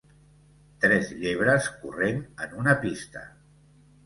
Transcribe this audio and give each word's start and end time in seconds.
Tres 0.85 1.11
llebres 1.23 1.67
corrent 1.83 2.19
en 2.47 2.57
una 2.63 2.77
pista 2.87 3.25